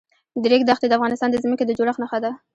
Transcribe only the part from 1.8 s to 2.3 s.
نښه